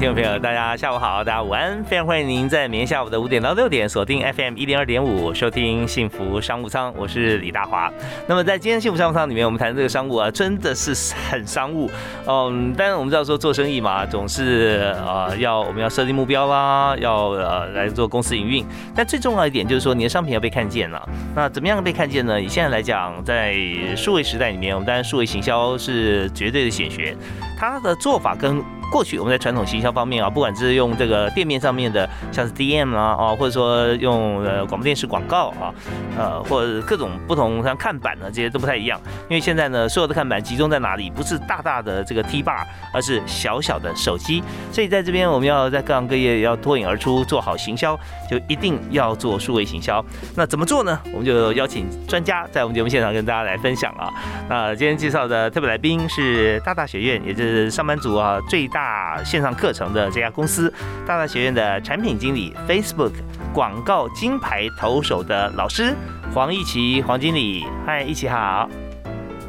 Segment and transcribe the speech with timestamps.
[0.00, 7.92] 听众朋友，大家下午好，大家午安，非常欢迎您在每天下午的五点到六点锁定 FM 一零二点五收听幸福商务舱，我是李大华。
[8.26, 10.94] 那么在今天幸福商务舱里面，我们谈的这个商务啊，真的是
[11.30, 11.90] 很商务。
[12.26, 18.64] 嗯，但是我们知道说做生意嘛，总是呃要我们要设定目标啦，要呃来做公司营运。
[18.96, 21.06] 但最重要一点就是说，你的商品要被看见了。
[21.36, 22.40] 那怎么样被看见呢？
[22.40, 23.54] 以现在来讲，在
[23.94, 27.14] 数位时代里面，我们当然数位行销是绝对的显学，
[27.60, 28.64] 它的做法跟。
[28.90, 35.72] 过去我们在传统行销方面啊，不管是用这个店面上面的，像是 DM 啊，哦，或者说用呃广播电视广告啊，
[36.18, 39.00] 呃，或者各种不同像看板呢，这些都不太一样。
[39.28, 41.08] 因为现在呢，所有的看板集中在哪里？
[41.08, 44.42] 不是大大的这个 T bar，而是小小的手机。
[44.72, 47.96] 所以在这边我们要在各行各业要脱颖而出，做好行销，
[48.28, 50.04] 就一定要做数位行销。
[50.34, 50.98] 那怎么做呢？
[51.12, 54.10] 我们就邀请专家在我们节目现场跟大家来分享啊。
[54.48, 59.22] 那今天介绍的特别来宾是大大学院，也就是上班族啊最大。
[59.24, 60.72] 线上课程的这家公司，
[61.06, 63.12] 大大学院的产品经理，Facebook
[63.52, 65.94] 广告金牌投手的老师
[66.32, 68.68] 黄一奇，黄经理，嗨，一起好。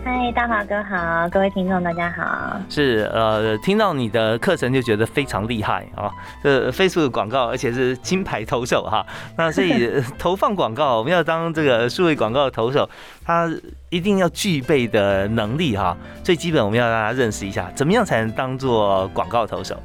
[0.04, 2.60] 嗨，大华哥好，各位听众大家好。
[2.68, 6.10] 是呃，听到你的课程就觉得非常厉害啊，
[6.42, 9.06] 这 Facebook 广告，而且是金牌投手哈。
[9.38, 12.90] 那所以投放广告，我们要当这个数位广告的投手，
[13.24, 13.48] 他
[13.90, 15.96] 一定要具备的能力哈。
[16.24, 19.76] 最基本我们要让大家认识一下，怎么样才能当做广告投手？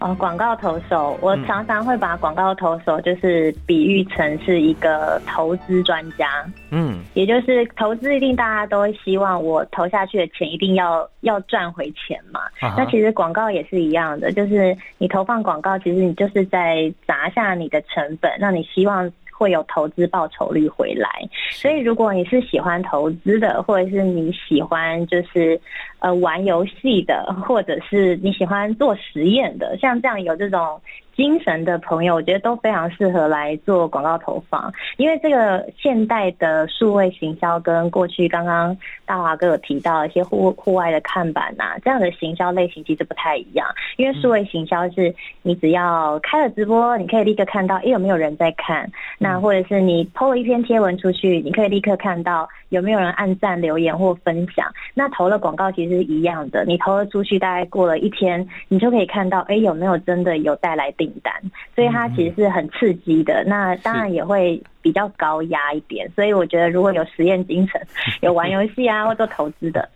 [0.00, 6.26] 哦，广告投手，我常常会把广告投手就是比喻成是一个投资专家，
[6.70, 12.40] 嗯，也就是投资一定大家都会希望我投下去的钱一定要要赚回钱嘛。
[12.76, 19.10] 那其实广告也是一样的，就是你投放广告，其实你就是在砸下你的成本，那你希望。
[19.40, 21.08] 会有投资报酬率回来，
[21.50, 25.58] 所以如果你是喜欢投资的，或者是你喜欢就是
[26.00, 30.78] 呃玩游戏的，或者是你喜欢做实验的，像这样有这种。
[31.20, 43.68] 精神的朋友，我觉得都非常适合来做广告投放，因为这个现代的数位行销跟过去刚刚大华哥有提到一些户户外的看板呐，这样的行销类型其实不太一样。
[43.98, 48.90] 因为数位行销是你只要开了直播，你可以立刻看到，哎有没有人在看？
[49.18, 54.66] 那或者是你 PO 了一篇贴文出去，你可以立刻看到有没有人按赞、留言或分享。
[54.94, 61.08] 那投了广告其实是一样的，你投了出去，大概过了一天，你就可以看到，哎有没有真的有带来订。
[61.22, 61.34] 单，
[61.74, 63.44] 所以它其实是很刺激的。
[63.44, 66.10] 那 当然也会比较高压一点。
[66.14, 67.78] 所以我觉得，如果有实验精神、
[68.22, 69.86] 有玩游戏啊或做投资的，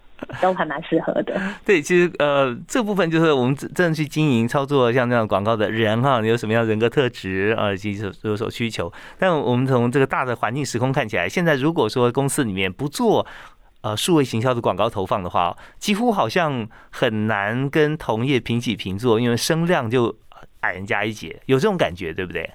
[0.40, 1.40] 都还蛮适合的。
[1.64, 8.92] 对，其实呃，这部分就是我们真的去经营、操作像这样广告的人哈，你有什么样人格特质啊，以及有所需求。
[9.18, 13.26] 但我们从这个大的环境时空看起来，现在如果说公司里面不做
[13.82, 20.16] 呃数位行销的广告投放的话，几乎好像很难跟同业平起平坐，因为声量就。
[20.60, 22.50] 矮人家一截，有这种感觉，对不对？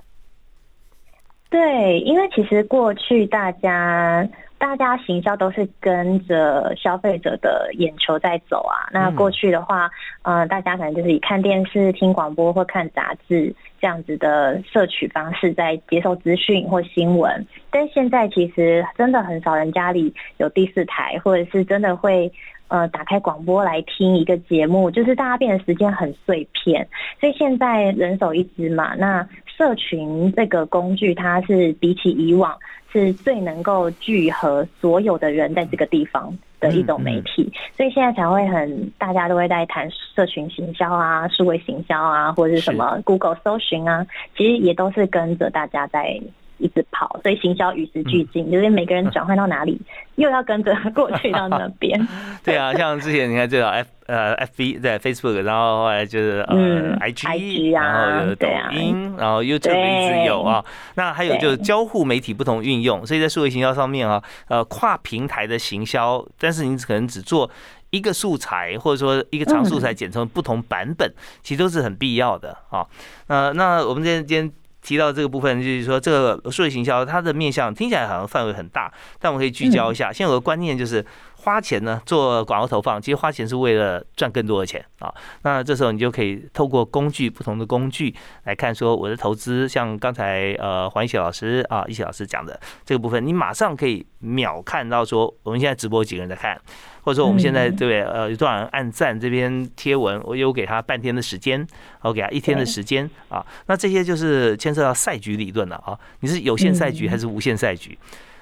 [1.48, 4.28] 对，因为其实过去大家
[4.60, 8.86] 大家行销都是跟着消费者的眼球在走啊。
[8.92, 9.90] 那过去的话，
[10.22, 17.48] 嗯，大家可能就是以看电视、听广播或看杂志这样子的摄取方式在接受资讯或新闻。
[17.72, 22.32] 但现在其实真的很少人家里有第四台，或者是真的会。
[22.70, 26.88] 呃，打开广播来听一个节目，就是大家变得时间很碎片，
[27.20, 28.94] 所以现在人手一支嘛。
[28.94, 29.28] 那
[29.60, 32.58] 社群这个工具，它是比起以往
[32.94, 39.86] 是最能够聚合所有的人在这个地方的一种媒体，所以现在才会很大家都会在谈
[40.16, 44.08] 社群行销啊、数位行销啊，或者是什么 Google 搜寻啊，
[44.38, 46.18] 其实也都是跟着大家在。
[46.60, 49.80] 一直跑，所以行销与时俱进，就是每个人转换到哪里，
[50.16, 52.08] 又要跟着过去到那边。
[52.44, 60.64] 对啊，像之前你看，这个 F 呃 F B 在 Facebook，然后后来就是呃 I G，然后有抖音，然后 YouTube 一直有啊。
[60.96, 67.50] 那还有就是交互媒体不同运用，所以在数位行销上面啊，呃跨平台的行销，但是你可能只做
[67.92, 71.12] 一个素材，或者说一个长素材剪成不同版本，
[71.42, 72.86] 其实都是很必要的啊。
[73.28, 74.52] 呃，那我们今天今天。
[74.90, 80.12] 提到这个部分，就是说这个数字行销它的面向听起来好像范围很大，但我们可以聚焦一下。
[80.12, 81.06] 现在有个观念就是，
[81.42, 85.14] 花钱呢做广告投放，其实花钱是为了赚更多的钱啊。
[85.44, 88.14] 那这时候你就可以透过工具不同的工具
[88.44, 96.60] 来看，说我的投资，像刚才呃黄一喜老师啊一喜老师讲的这个部分，你马上可以秒看到说我们现在直播几个人在看，
[97.02, 101.66] 或者说我们现在对呃有多少人按赞这边贴文，我有给他半天的时间，
[102.02, 103.46] 我给他一天的时间啊。
[103.68, 107.98] 那这些就是牵涉到赛局理论了啊，你是有限赛局还是无限赛局？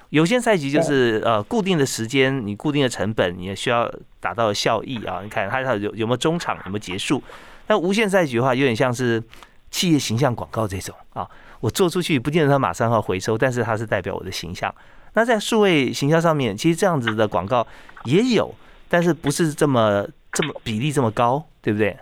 [0.10, 5.20] 有限赛局就是呃固定的时间，你固定的成本，你也需要达到效益啊。
[5.22, 7.22] 你看它它有有没有中场，有没有结束？
[7.68, 9.22] 那无限赛局的话，有点像是
[9.70, 14.74] 企业形象广告这种啊，我做出去不见得它马上要回收，但是它是代表我的形象。
[15.14, 17.68] 那在数位形象上面，其实这样子的广告
[18.06, 18.56] 也有，
[18.88, 21.98] 但是不是这么这么比例这么高，对不对？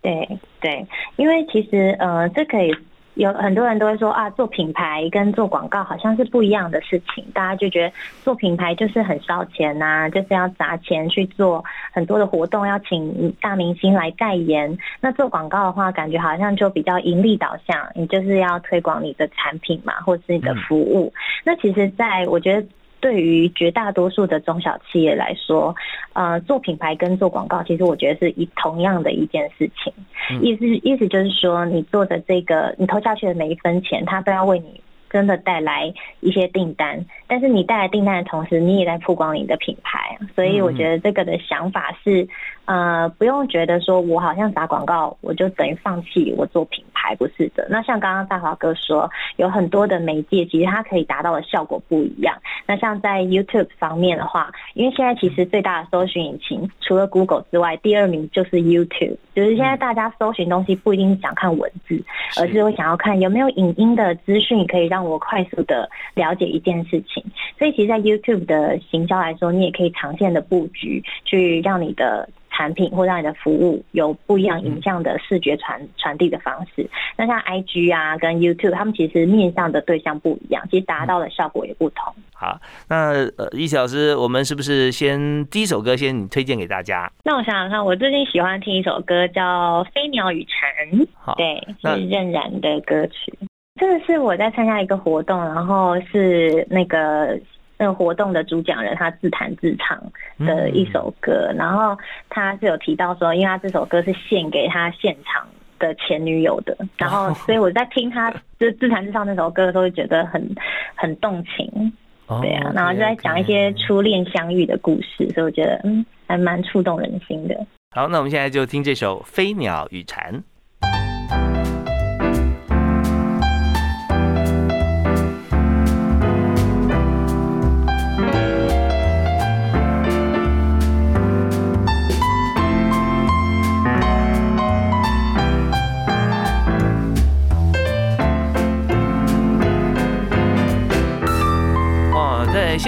[0.00, 0.86] 对对，
[1.16, 2.74] 因为其实呃，这可以。
[3.14, 7.24] 有很多人都会说啊，做品牌跟做广告好像是不一样的事情。
[7.32, 14.76] 大家就觉得做品牌就是很烧钱呐，就是要砸钱去做很多的活动，要请大明星来代言。
[15.00, 21.12] 那做广告的话，感觉好像就比较盈利导向，你就是要推广你的产品嘛，或是你的服务。
[21.44, 22.66] 那其实，在我觉得。
[23.04, 25.76] 对于绝大多数的中小企业来说，
[26.14, 29.92] 呃，做品牌跟做广告，其实我觉得是一同样的一件事情。
[30.40, 34.80] 意思意思就是说，你做的这个，你投下去的每一分钱，它都要为你
[35.14, 37.06] 真的带来一些订单。
[37.28, 40.18] 但是你带来订单的同时，你也在曝光你的品牌。
[40.34, 42.26] 所以我觉得这个的想法是，
[42.64, 47.64] 呃，不用觉得说我好像打广告，我就等于放弃我做品牌，不是的。
[47.70, 52.36] 那像刚刚大华哥说，有很多的媒介，其实它可以达到的效果不一样。
[52.66, 59.16] 那像在 YouTube 方面的话，因为现在其实最大的搜寻引擎除了 Google 之外，第二名就是 YouTube。
[59.34, 62.00] 就是现在大家搜寻东西不一定想看文字，
[62.40, 67.22] 而是会想要看有没有影音的资讯，可以让我快速的了解一件事情。
[67.58, 72.28] 所以其实，在 YouTube 的行销来说，你也可以长线的布局，去让你的。
[72.56, 76.88] 产品或让你的服务有不一样影像的视觉传传递的方式。
[77.16, 82.14] 那像 IG 啊跟 YouTube，他们其实面向的对象不一样，其实达到的效果也不同。
[82.32, 82.56] 好，
[82.88, 87.10] 那呃，易老师，我们是不是先第一首歌先推荐给大家？
[87.24, 91.00] 那我想想看，我最近喜欢听一首歌叫《飞鸟与蝉》，
[91.34, 93.36] 对，是任然的歌曲。
[93.80, 97.38] 这个是我在参加一个活动，然后是那个。
[97.76, 100.00] 那个活动的主讲人他自弹自唱
[100.46, 101.98] 的一首歌，然后
[102.28, 105.44] 他是有提到说，因为他这首歌是献给他现场
[105.76, 108.30] 的前女友的，然后所以我在听他
[108.60, 110.54] 就自弹自唱那首歌的时候，就觉得很
[110.94, 111.92] 很动情，
[112.40, 117.56] 对啊，然后就在讲一些初恋相遇的故事，所以我觉得嗯还蛮触动人心的。
[117.90, 120.32] 好，那我们现在就听这首《飞鸟与蝉》。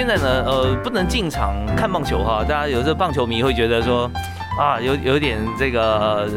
[0.08, 2.44] 现在呢，呃，不能进场看棒球哈。
[2.44, 4.08] 大家有时候棒球迷会觉得说，
[4.56, 6.28] 啊，有有点这个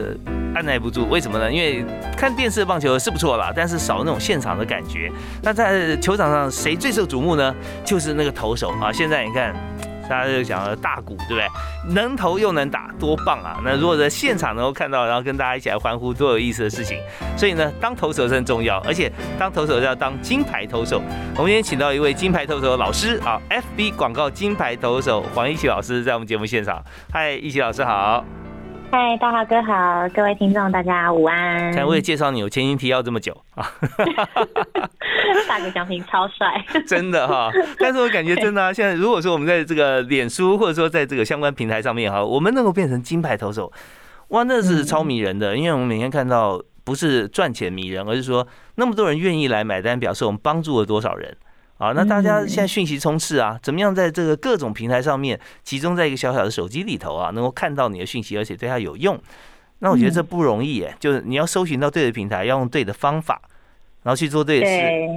[0.56, 1.08] 按耐不住。
[1.08, 1.52] 为什么呢？
[1.52, 1.86] 因为
[2.18, 5.12] 看电视棒球是不错啦，但是少那种现场的感觉。
[5.44, 7.54] 那在球场上谁最受瞩目呢？
[7.86, 8.92] 就是那个投手啊。
[8.92, 9.54] 现在你看。
[10.10, 11.48] 大家就讲大鼓，对不对？
[11.94, 13.60] 能投又能打，多棒啊！
[13.64, 16.98] 那如果在现场能够看到，然后跟大家一起来欢呼，多有意思的事情。
[17.38, 21.02] 所以呢，当投手是很重要，而且当投手要当金牌投手。
[21.36, 26.84] 我们今天请到一位金牌投手的老师啊，FB 广告金牌投手黄一奇老师在我们节目现场。
[27.14, 28.39] 嗨，一奇老师好。
[28.92, 31.72] 嗨，大华哥好，各位听众大家午安。
[31.72, 33.72] 才为介绍你，我前情提要这么久啊。
[35.48, 37.52] 大哥奖品超帅， 真的哈。
[37.78, 43.72] 但是我感觉真的啊，现在如果说我们在这个脸书或者说在这个相关平台上面哈，我们能够变成金牌投手，
[44.30, 45.56] 哇，那是超迷人的。
[45.56, 51.38] 因为我们每天看到不是赚钱迷人，而是说那么多人愿意来买单，表示我们帮助了多少人。
[51.80, 59.20] 啊，那大家现在讯息充斥啊，怎么样在这个各种平台上面集中在一个小小的手机里头啊，能够看到你的讯息，而且对它有用？
[59.80, 63.42] 那我觉得这不容易耶，就是你要搜寻到对的平台，要用对的方法。
[64.02, 64.72] 然后去做对的事，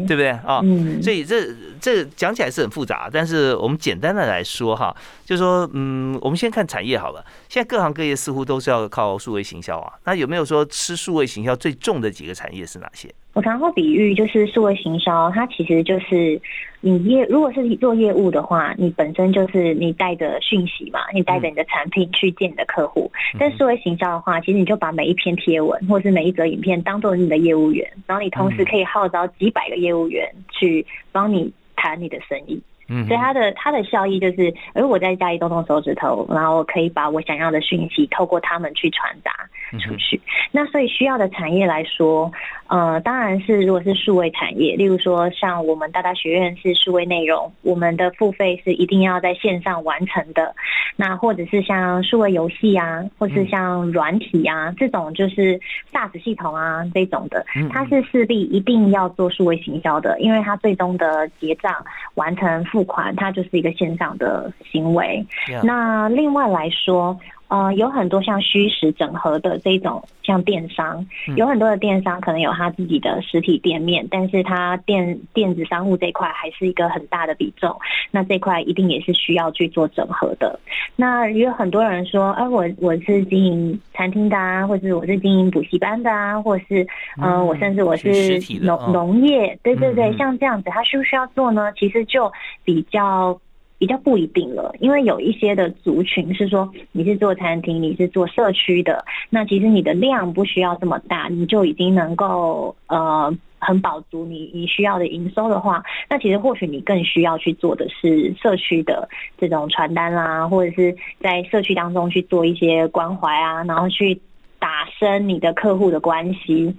[0.08, 0.60] 对不对啊？
[1.00, 7.24] 所以这这讲起来是很复杂，但是我们简单的来说哈，就说嗯，我们先看产业好了。
[7.48, 13.08] 现在各行各业似乎都是要靠数位行销啊，那有没有说吃数位行销最重的几个产业是哪些？
[13.34, 16.40] 我常会比喻，就是数位行销，它其实就是
[16.80, 23.10] 你业，如果是做业务的话，你本身就是你带着讯息嘛，你带着你的产品去见你的客户。
[23.38, 32.60] 但数位行销的话，其实你就把每一篇贴文或是每一则影片当做你的业务员，然后你同时可以号召几百个业务员去帮你谈你的生意。
[32.88, 39.32] 嗯，所以它的它的效益就是，如果在家里动动手指头，然后可以把我想要的讯息透过他们去传达
[39.78, 40.20] 出去。
[40.50, 42.30] 那所以需要的产业来说，
[42.66, 50.54] 呃，当然是如果是数位产业，例如说像我们大大学院是数位内容，我们的付费是一定要在线上完成的。
[50.96, 55.58] 那或者是像数位游戏啊，或是像软体啊这种就是
[55.90, 61.74] SaaS 系统啊这种的，它是势必一定要做数位行销的，因为它最终的结账
[62.14, 65.24] 完成付款，它就是一个线上的行为。
[65.62, 67.18] 那另外来说。
[67.52, 71.06] 呃，有很多像虚实整合的这种，像电商，
[71.36, 77.78] 有很多的电商可能有他自己的实体店面，但是他电电子商务这块还是一个很大的比重，
[78.10, 80.58] 那这块一定也是需要去做整合的。
[80.96, 86.86] 那也有很多人说，哎，我我是经营餐厅的啊，或者我是经营补习班的啊，或者是
[87.22, 91.70] 嗯，我甚至我是农农业，对对对，像这样子，他需不需要做呢？
[91.78, 92.32] 其实就
[92.64, 93.38] 比较。
[93.82, 114.20] 比较不一定了，因为有一些的族群是说你是做餐厅，你是做社区的，那其实你的量不需要这么大，你就已经能够呃很保足你你需要的营收的话，那其实或许你更需要去做的是社区的这种传单啦，或者是在社区当中去做一些关怀啊，然后去。
[114.62, 116.72] 打深你的客户的关系，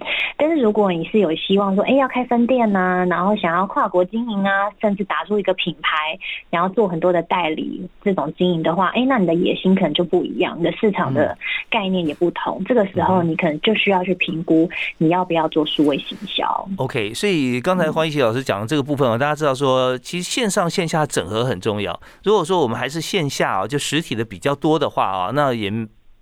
[0.45, 6.19] 但是如果你是有希望说，哎，要开分店呐，然后想要跨国经营啊，甚至打出一个品牌，
[6.49, 11.37] 然后做很多的代理这种经营的话，哎，那你的野心可能就不一样，你的市场的
[11.69, 12.61] 概念也不同。
[12.65, 16.67] 这个时候你可能就需要去评估你要不要做数位行销。
[16.75, 21.97] OK，所以刚才黄一奇老师讲的这个部分啊，大家知道说，其实线上线下整合很重要。
[22.21, 25.71] 如果说我们还是线下啊，就实体的比较多的话啊，那也。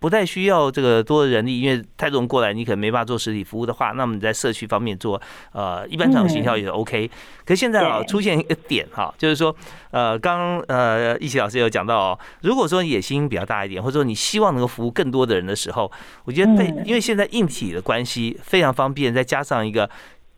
[0.01, 7.07] 不太需要这个多的人力，因为太多人过来，你可能没办法做实体服务的话，那么你在社区方面做呃一般场行销也 OK。
[7.45, 9.55] 可是现在啊出现一个点哈，就是说
[9.91, 15.91] 呃刚呃一奇老师有讲到哦，如果说野心比较大一点，或者说你希望能够服务更多的人的时候，
[16.25, 19.87] 我觉得对，因为现在硬体的关系非常方便，再加上一个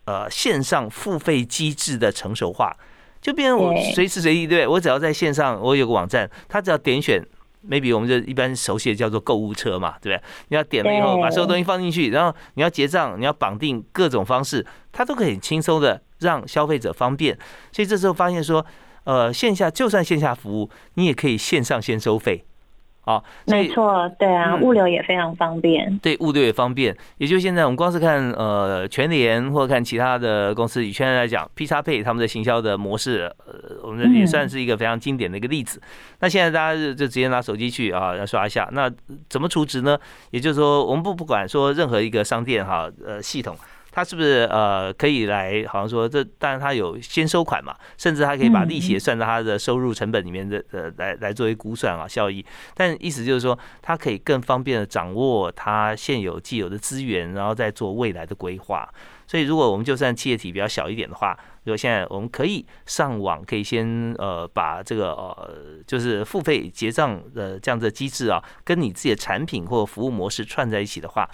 [0.03, 2.75] 呃线上付费机制的成熟化，
[3.21, 7.25] 就变成我随时随地对我只要在线上，我有个网站，他只要点选。
[7.67, 10.23] Maybe 我们就一般熟悉的叫做购物车嘛，对不对？
[10.49, 17.37] 你要点了以后把所有东西放进去，然后你要结账，你要绑定各种方式，它都可以轻松的让消费者方便。
[17.71, 18.65] 所以这时候发现说，
[19.05, 22.45] 呃，线下就算线下服务，你也可以线上先收费。
[23.05, 25.99] 哦，没错，对啊，物流也非常方便。
[25.99, 26.95] 对，物流也方便。
[27.17, 35.81] 也就现在，我们光是看呃全联或者看其他的公司，以圈来讲，P 叉配他们的行销的模式，呃，我们也算是一个非常经典的一个例子。
[36.21, 38.69] 那现在大家就直接拿手机去啊，要刷一下。
[38.71, 38.89] 那
[39.27, 39.99] 怎么储值呢？
[40.31, 43.53] 也就是说，我们不不管说任何一个商店哈，呃，系统。
[43.95, 45.63] 他是不是呃可以来？
[45.67, 52.43] 好像说这，当然他有先收款嘛，甚至他可以把利息算到他的收入成本里面的呃来来作为估算啊效益。
[52.73, 58.89] 但意思就是说，他可以更方便的掌握他现有既有的资源，然后再做未来的规划。
[59.27, 65.49] 所以，如果我们就算企业体比较小一点的话，如果现在我们可以上网，可以先呃把这个呃
[65.85, 71.29] 就是付费结账的这样的机制啊，跟你自己的产品或服务模式串在一起的话，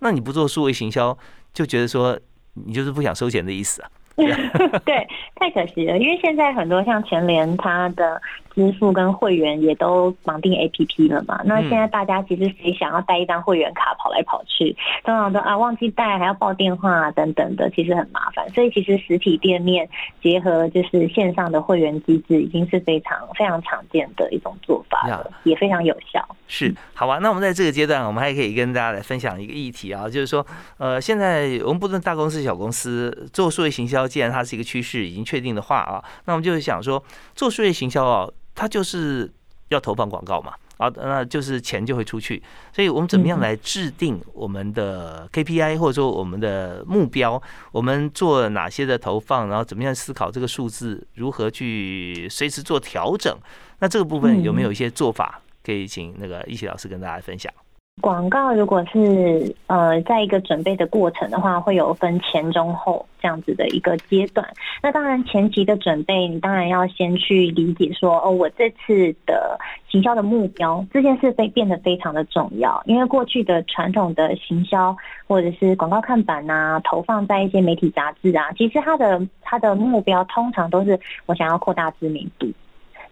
[0.00, 1.16] 那你不做数位行销？
[1.52, 2.18] 就觉得说，
[2.54, 3.90] 你就是不想收钱的意思啊。
[4.14, 5.06] 对，
[5.36, 8.20] 太可惜了，因为现在很多像全联，他的
[8.54, 11.40] 支付跟会员也都绑定 A P P 了嘛。
[11.44, 18.48] 那现在大家其实谁想要带一张会员卡跑来跑去，通常都啊忘记带，还要报电话等等的，其实很麻烦。
[18.50, 19.88] 所以其实实体店面
[20.22, 26.22] 结合就是线上的会员机制，已经是非常非常常见的一种做法了，也非常有效。
[26.46, 27.18] 是，好吧。
[27.22, 34.02] 那我们在这个阶段，我们还可以跟大家来分享一个议题啊，就是说，呃，现在我们不论大公司小公司做数位行销。
[34.06, 37.02] 既然它是一个趋势，已经确定的话啊，那我们就是想说，
[37.34, 39.30] 做数业行销啊，它就是
[39.68, 42.42] 要投放广告嘛，啊，那就是钱就会出去。
[42.72, 47.42] 所以我们怎么样来制定我们的 KPI，或者说我们的目标？
[47.70, 49.48] 我们做哪些的投放？
[49.48, 53.36] 然后怎么样思考这个数字如何去随时做调整？
[53.78, 57.52] 那这个部分有没有一些做法可以请那个一起老师跟大家分享？
[58.00, 64.44] 广告如果是呃，在一个准备的过程的话，会有分前中后这样子的一个阶段。
[64.82, 69.56] 那当然前期的准备，你当然要先去理解说，哦，我这次的
[69.88, 72.82] 行销的目标这件事被变得非常的重要。
[72.86, 74.96] 因为过去的传统的行销
[75.28, 82.50] 或者是广告看板啊，投放在一些媒体杂志啊，其实它的它的目标通常都是我想要扩大知名度。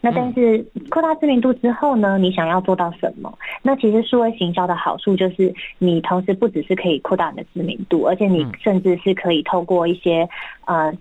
[0.01, 2.17] 那但是扩大知名度之后呢？
[2.19, 3.33] 你想要做到什么？
[3.63, 10.29] 那其实数位行销的好处就是，你同时不只是可以扩大你的知名度，而且你甚至是可以透过一些
[10.65, 10.93] 呃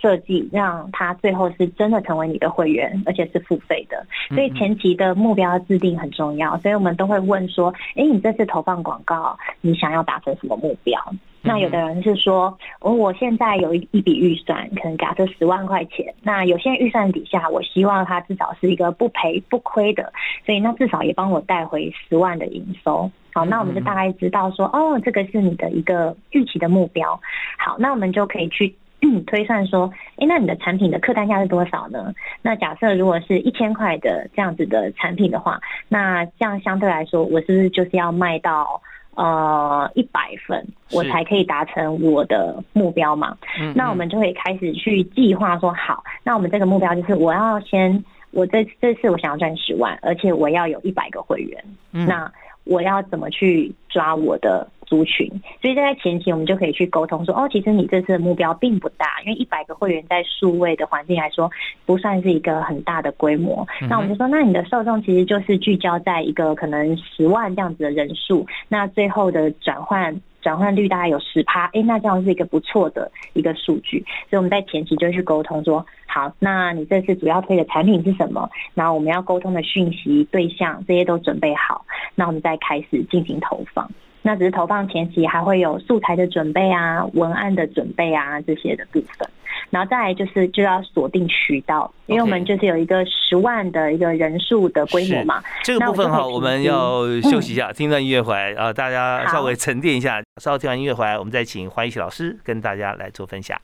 [0.00, 4.04] 设计，让他最后是真的成为你的会员，而且是付费的。
[4.34, 11.00] 所以前期的目标制定很重要，所以我们都会问说：，哎，你这次投放广告，你想要达成什么目标？
[11.40, 16.14] 那有的人是说，我我现在有一一笔预算，可能假设十万块钱。
[16.22, 20.12] 那有些预算底下，我希望它至少是一个不赔不亏的，
[20.46, 23.10] 所以那至少也帮我带回十万的营收。
[23.34, 27.20] 好，那我们就大概知道说，哦，这个是你的一个预期的目标。
[27.58, 28.72] 好，那我们就可以去
[29.26, 32.14] 推算说，哎，那你的产品的客单价是多少呢？
[32.42, 38.80] 那假设如果是一千块的这样子的产品的话，那这样相对来说，我是不是就是要卖到？
[39.18, 43.36] 呃，一百分我才可以达成我的目标嘛？
[43.74, 52.30] 那我们就会开始去计划说，好，那我们这个目标就是我要先，我这这次我想要赚十万，而且我要有一百个会员，那
[52.62, 54.64] 我要怎么去抓我的？
[54.88, 55.28] 族群，
[55.60, 61.50] 所以在前期我们就可以去沟通说，哦，其实你这次的目标并不大，因为一百个会员在数位的环境来说，
[61.84, 63.66] 不算是一个很大的规模。
[63.88, 74.00] 那我们就说，那你的受众其实就是聚焦在一个可能十万这样子的人数，那最后的转换转换率大概有十趴，哎，那这样是一个不错的一个数据。
[74.30, 78.48] 所以我们在前期就去沟通说，好，那你这次主要推的产品是什么？
[78.72, 83.90] 然后我们要沟通的讯息对象这些都准备好，那我们再开始进行投放。
[84.28, 89.26] 那只是投放前期还会有素材的准备啊、文案的准备啊这些的部分，
[89.70, 95.42] 然后再来就是就要锁定渠道，因为我们就是有一个十万的一个人数的规模嘛。
[95.64, 103.58] 这个部分哈，我们要休息一下，听段音乐回来啊，大家稍微沉淀一下，稍后听完音乐回来，我们再请黄一喜老师跟大家来做分享。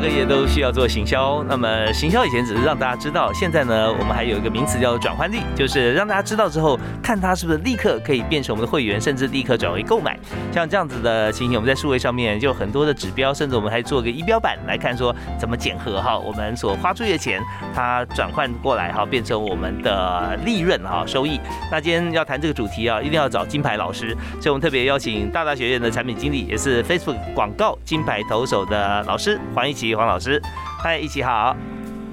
[0.00, 10.18] 各业都需要做行销，那么行销以前只是让大家知道，现在呢，我们还有一个名词叫做转换率，就是让大家知道之后，看它是不是立刻可以变成我们的会员，甚至立刻转为购买。
[10.50, 17.38] 像这样子的情形，我们在数位上面就很多的指标，甚至我们还做个仪表板来看，说怎么检核哈，我们所花出去的钱，
[17.74, 21.38] 它转换过来哈，变成我们的利润哈，收益。
[21.70, 29.38] 那今天要谈这个主题啊，一定要找金牌老师，所以我们特别邀请大大学院的产品经理，也是 Facebook 广告金牌投手的老师。
[29.54, 30.40] 黄一奇黄老师，
[30.82, 31.56] 嗨，一起好，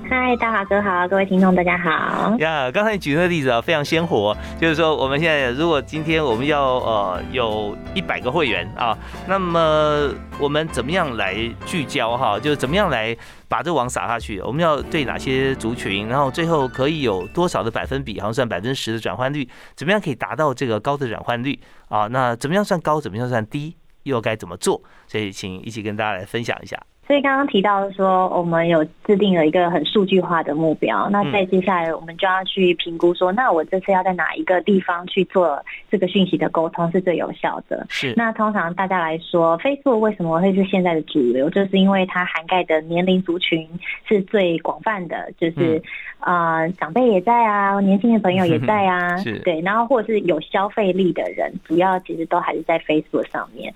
[0.09, 2.35] 嗨，大华哥好，各位听众大家好。
[2.39, 10.09] 呀，刚才你举那个例子啊，非常鲜活，就是说我们现在如果今天我们要呃有一百个会员啊，那么
[10.39, 11.35] 我们怎么样来
[11.65, 12.39] 聚焦哈？
[12.39, 13.15] 就是怎么样来
[13.49, 14.39] 把这网撒下去？
[14.41, 16.07] 我们要对哪些族群？
[16.07, 18.17] 然后最后可以有多少的百分比？
[18.21, 21.59] 好像算百分之十的转换率，怎么样可以达到这个高的转换率
[21.89, 22.07] 啊？
[22.07, 23.01] 那怎么样算高？
[23.01, 23.75] 怎么样算低？
[24.03, 24.81] 又该怎么做？
[25.05, 26.79] 所以请一起跟大家来分享一下。
[27.07, 31.09] 所以刚刚提到说，我们有制定了一个很数据化的目标。
[31.09, 37.85] 那在接下来，我们就要去评估说，那我这次要在哪一个地方去做这个讯息的沟通是最有效的？
[37.89, 38.13] 是。
[38.17, 41.49] 那通常大家来说，Facebook 为什么会是现在的主流？
[41.49, 43.65] 就是因为它涵盖的年龄族群
[44.05, 45.81] 是最广泛的，就是
[46.19, 49.15] 啊，长辈也在啊，年轻的朋友也在啊，
[49.45, 49.61] 对。
[49.61, 53.73] 然后或者是有消费力的人，主要其实都还是在 Facebook 上面。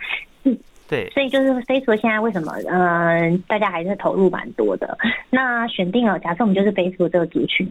[0.92, 4.98] 对，所以就是 Facebook 现在为什么，嗯，大家还是投入蛮多的。
[5.30, 7.66] 那选定了，假设我们就是 Facebook 这个族群，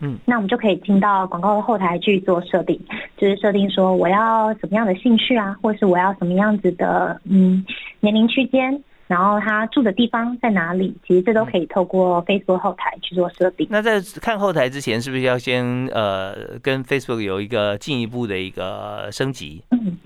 [0.00, 2.76] 嗯，那我们就可以进到广告的后台去做设定，
[3.16, 7.64] 就是设定说我要什么样的兴趣啊，或是我要什么样子的，嗯，
[8.00, 13.68] 年龄区间，然后他住的地方在哪里，其实这都可以透过 Facebook 后台去做设定。
[13.70, 19.62] 那在看后台之前，是不是要先呃跟 Facebook 有一个进一步的一个升级？
[19.70, 19.96] 嗯。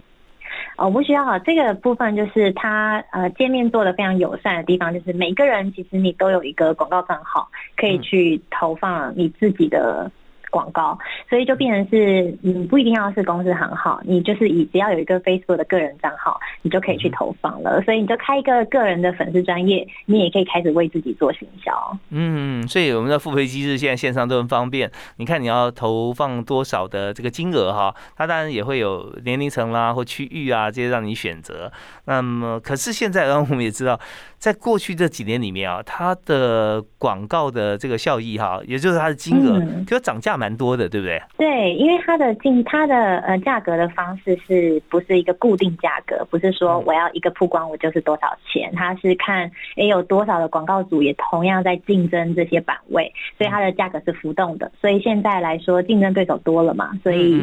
[0.78, 10.10] 哦，不需要啊，这个部分就是它呃界面做的非常友善的地方，就是每个人其实你都有一个广告账号，可以去投放你自己的。
[10.50, 17.82] 广告，所以就变成是，你，不一定要是公司行号，你就是以只要有一个 Facebook 的个人账号，你就可以去投放了。
[17.82, 21.98] 所以你就开一个个人的粉丝专业，你也可以开始为自己做行销。
[22.10, 24.90] 嗯，所以我们的付费机制现在线上都很方便。
[25.16, 31.70] 你看你要投放多少的这个金额哈，它当然也会有年龄层啦或区域啊这些让你选择。
[32.06, 33.98] 那么可是现在，然我们也知道。
[34.38, 41.20] 在过去这几年里面啊，它的广告的这个效益哈，也就是它的金额，就涨价蛮多的，对不对？
[41.36, 46.24] 对，因为它的进它的呃价格的方式是不是一个固定价格？
[46.30, 54.70] 不是说我要一个曝光我就是多少钱，它是看也有多少的广告主也同样在竞争这些版位，所以它的价格是浮动的。
[54.80, 57.42] 所以现在来说，竞争对手多了嘛，所以。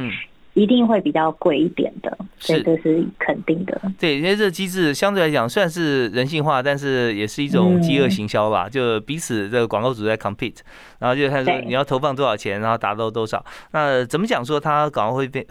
[0.56, 3.80] 一定会比较贵一点的，所以这是肯定的。
[4.00, 10.58] 对，因为这个机制相对来讲算是人性化，但是也是一种饥饿行销吧，就彼此这个广告主在 compete，
[11.00, 13.46] 然后就看说你要投放多少钱，然后达到多少。
[13.72, 15.46] 那怎么讲说它广告会变？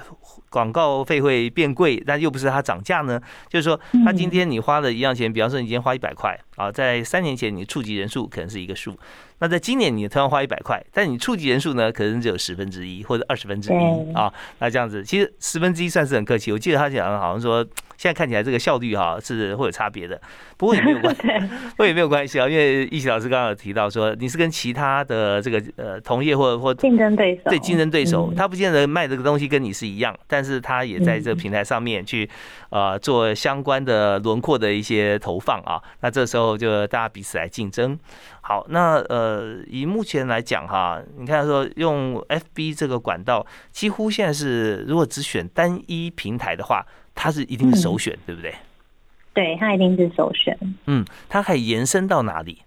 [0.54, 3.20] 广告费会变贵，但又不是它涨价呢。
[3.48, 8.96] 就是说，它今天你花的一样钱，比方说你今天花一百块啊，在三年前你触及人数可能是一个数，
[9.40, 14.32] 那在今年你同样花一百块，但你触及人数呢，可能只有十分之一或者二十分之一啊。
[14.60, 16.52] 那这样子，其实十分之一算是很客气。
[16.52, 17.66] 我记得他讲好像说。
[17.96, 20.20] 现在看起来这个效率哈是会有差别的，
[20.56, 32.28] 不过也没有关，不过也没有关系啊，因为易奇老师刚刚有提到说你是跟其他的这个呃同业或或竞争对手对竞争对手，他不见得卖这个东西跟你是一样，但是他也在这个平台上面去
[32.70, 37.98] 呃做相关的轮廓的一些投放啊，那这时候就大家彼此来竞争。
[38.40, 46.84] 好，那呃以目前来讲哈，你看说用 FB 这个管道，几乎现在是如果只选单一平台的话。
[47.14, 48.54] 它是一定是首选，对不对？
[49.32, 50.56] 对，它一定是首选。
[50.86, 52.62] 嗯，它可以延伸到哪里？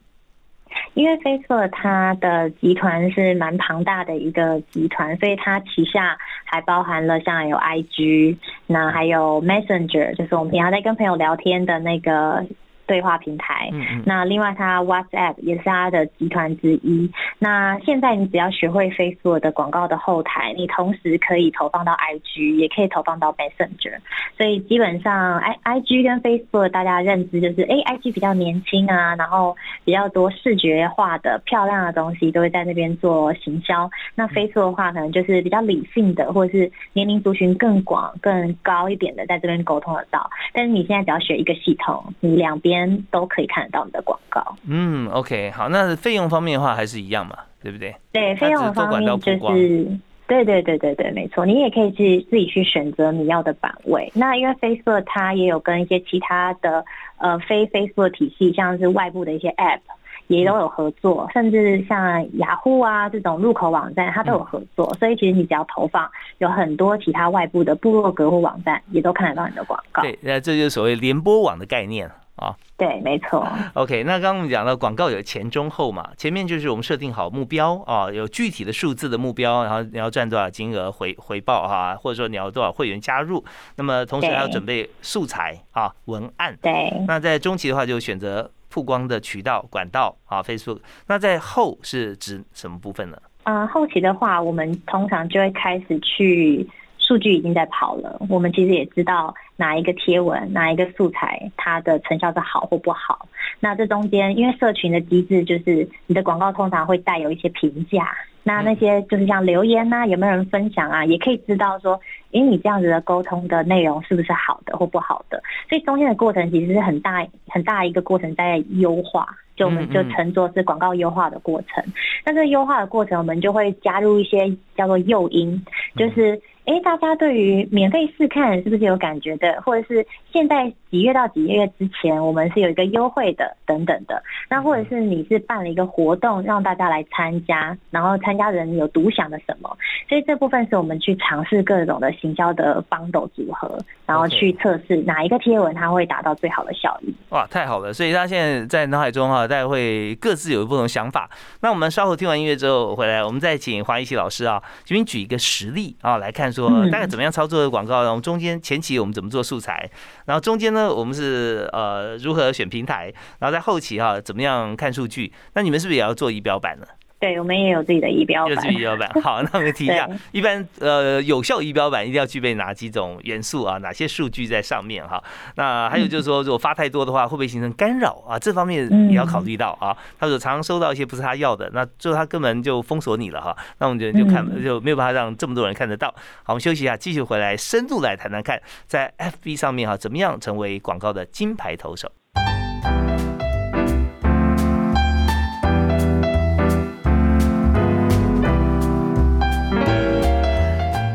[0.94, 12.46] 因为 Facebook 它的集团是蛮庞大的一个集团，所以它旗下还包含了像有 IG，那还有 Messenger，就是我们平常在跟朋友聊天的那个。
[12.88, 17.12] 对话平台，嗯那另外它 WhatsApp 也是它的集团之一。
[17.38, 23.98] 那现在你只要学会 Facebook 的广告的后台，你同时可以投放到 IG，也可以投放到 Messenger。
[24.38, 33.90] 所以基本上，I IG 跟 Facebook 大家认知就是，哎，IG 比较年轻啊，然后比较多视觉化的漂亮的东西都会在那边做行销。
[34.16, 40.30] 那 Facebook 的话，可能就是比较理性的，或者是年龄族群更广、更高一点的，在这边沟通得到。
[40.54, 42.77] 但是你现在只要学一个系统，你两边。
[43.12, 44.56] 都可以看得到你的广告。
[44.68, 47.96] 嗯，OK，好，那费用方面的话还是一样嘛，对不对？
[48.12, 49.88] 对，费用方面就是，
[50.28, 54.12] 对对对对对，没错，你也可以去自己去选择你要的版位。
[54.14, 56.84] 那因为 Facebook 它也有跟一些其他的
[57.18, 59.80] 呃非 Facebook 体系，像是外部的一些 App。
[60.28, 64.94] 也都有合作，甚至像雅虎啊这种入口网站，它都有合作。
[64.96, 66.06] 所以其实你只要投放，
[66.40, 70.02] 有很多其他外部的部落格或网站也都看得到你的广告。
[70.02, 72.56] 对，那这就是所谓联播网的概念啊。
[72.78, 73.48] 对，没错。
[73.74, 83.44] OK，那刚刚我们讲到广告有前中后嘛，前面就是我们设定好目标啊，有具体的数字的目标，然后你要赚多少金额回回报哈，或者说你要多少会员加入，
[83.76, 86.58] 那么同时还要准备素材啊文案。
[86.62, 86.94] 对。
[87.08, 88.50] 那在中期的话，就选择。
[88.70, 90.80] 曝光的渠道管道啊，Facebook。
[91.08, 93.18] 那在后是指什么部分呢？
[93.44, 96.68] 啊，后期的话，我们通常就会开始去
[97.08, 98.20] 数据已经在跑了。
[98.30, 103.30] 我们其实也知道哪一个贴文、哪一个素材，它的成效是好或不好。
[103.62, 108.14] 那这中间，因为社群的机制就是你的广告通常会带有一些评价。
[108.44, 112.00] 那那些就是像留言呐，有没有人分享啊，也可以知道说，
[112.32, 115.42] 诶，你这样子的沟通的内容是不是好的或不好的？
[115.70, 121.84] 所以中间的过程其实是很大很大一个过程在优化，就我们就称作是广告优化的过程。
[122.26, 125.66] 那这优化的过程，我们就会加入一些叫做诱因，
[125.96, 126.40] 就是。
[126.68, 129.62] 哎，大家对于免费试看是不是有感觉的？
[129.62, 134.22] 或者是现在几月到几月之前，我们是有一个优惠的等等的。
[134.50, 139.78] 那或者是你是办了一个活动，让大家来参加，然后参加人有独享的什么？
[140.10, 147.14] 所以这部分是我们去尝试各种的行销的方斗组合，然后去测试哪一个贴文它会达到最好的效益。
[147.30, 147.94] 哇，太好了！
[147.94, 151.30] 所以大家现在在脑海中哈，大家会各自有不同想法。
[151.62, 156.52] 那我们稍后听完音乐之后回来，我们再请黄一奇老师啊，这边举一个实例啊来看。
[156.52, 158.04] 说大概怎么样操作的广告？
[158.04, 159.90] 然后中间前期我们怎么做素材？
[160.26, 163.12] 然后中间呢，我们是呃如何选平台？
[163.40, 165.34] 然后在后期哈，怎么样看数据？
[165.56, 166.86] 那你们是不是也要做仪表板呢？
[167.20, 168.54] 对，我们也有自己的仪表板。
[168.54, 169.10] 有自己仪表板。
[169.24, 173.80] 好，那我们提一下，一般呃有效仪表板一定要具备哪几种元素啊？
[173.80, 175.24] 哪些数据在上面哈？
[175.56, 178.38] 那还有就是说，如果发太多的话，会不会形成干扰啊？
[178.38, 179.98] 这方面也要考虑到啊。
[180.20, 183.58] 他说常常收到一些不是他要的，那最后他根本就封锁你了哈。
[183.80, 186.10] 那我们就就看就没有办法让这么多人看得到。
[186.44, 192.12] 好，我们休息一下，继续回来深度来谈谈看，在 FB 上面哈，怎么样成为广告的金牌投手。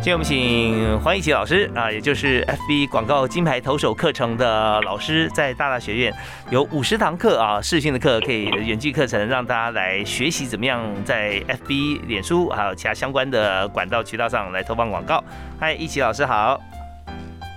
[0.03, 6.13] 今天我们请黄一奇老师啊，也就是 FB 广告金牌投手课程的老师，在大大学院
[6.51, 15.23] 有五十堂课啊，视讯的课可以远距课程，让大家来学习怎么样在 FB、脸书还有其他相关的管道渠道上来投放广告。
[15.61, 16.61] 嗨，一奇老师好。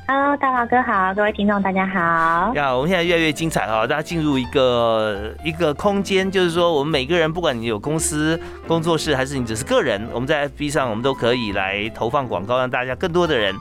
[0.07, 2.53] Hello，大华哥好，各位听众大家好。
[2.53, 13.55] 呀，我们现在越来越精彩哈，大家进入一个一个空间，就是说我们每个人，不管你有公司、工作室，还是你只是个人，我们在 FB 上，我们都可以来投放广告，让大家更多的人。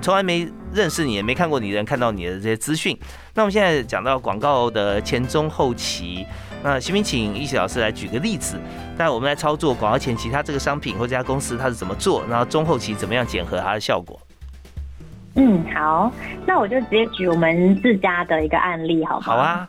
[0.00, 2.96] 从来没认识你，也没看过你的人看到你的这些资讯。
[3.34, 6.24] 那我们现在讲到广告的前中后期，
[6.62, 8.56] 那行不请一起老师来举个例子，
[8.96, 14.20] 但我们来操作广告前期，他这个商品或这家公司它是怎么做，然后中后期怎么样检核它的效果？
[15.36, 16.10] 嗯，好，
[16.46, 19.68] 那我就直接举我们自家的一个案例，好好啊。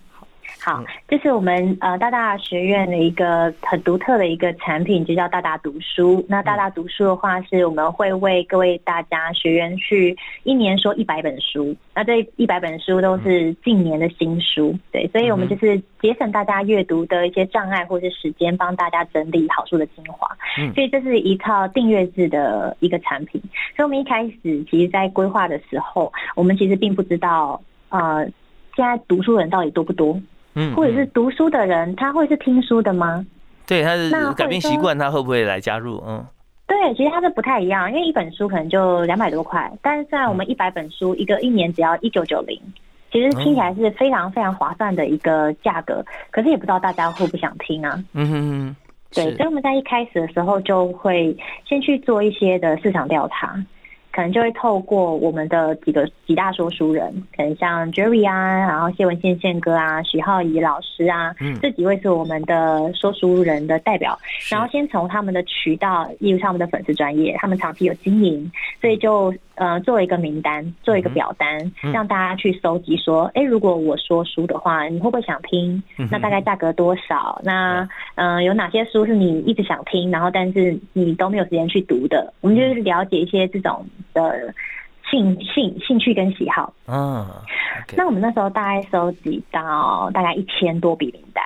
[0.68, 6.26] 好，这是我们呃大大学院的一个很独特的一个产品，就叫大大读书。
[6.28, 11.74] 那大大读书的话，是我们会为各位大家学员去一年说一百本书。
[11.96, 20.28] 那这一百本书都是近年的新书，对，所以我们就是节省大家阅读的一些障碍或是时间，帮大家整理好书的精华。
[20.60, 23.42] 嗯，所以这是一套订阅制的一个产品。
[23.74, 28.26] 所以我们一开始其实，在规划的时候，我们其实并不知道呃，
[28.76, 30.20] 现在读书人到底多不多。
[30.60, 33.24] 嗯，或者是读书的人，他会是听书的吗？
[33.68, 36.04] 对，他是改变习惯，他会不会来加入？
[36.08, 36.26] 嗯，
[36.66, 42.60] 对，其实他是不太一样，因为一本书可能就两百多块，但是在我们一百本书，一个一年只要一九九零，
[43.12, 46.04] 其实听起来是非常非常划算的一个价格。
[46.32, 48.04] 可是也不知道大家会不想听啊？
[48.14, 48.76] 嗯哼哼，
[49.14, 51.38] 对，所以我们在一开始的时候就会
[51.70, 53.56] 先去做一些的市场调查。
[54.18, 64.18] 可能就会透过我们的几个几大说书人，可能像 Jerry 啊，然后谢文宪宪哥啊，徐浩怡老师啊，这几位是我们的说书人的代表。
[64.50, 68.52] 然后先从他们的渠道，例如他们的粉丝专业，他们长期有经营，
[68.82, 69.32] 所以就。
[69.58, 72.96] 呃，做一个名单，做一个表单，让大家去搜集。
[72.96, 75.82] 说，哎，如果我说书的话，你会不会想听？
[76.12, 77.42] 那大概价格多少？
[77.44, 82.32] 那嗯，有哪些书是你一直想听，然后但是你都没有时间去读的？
[82.42, 84.54] 我们就是了解一些这种的
[85.10, 86.72] 兴兴兴趣跟喜好。
[86.88, 87.28] 嗯，
[87.96, 91.44] 那我们那时候大概收集到大概一千多笔名单。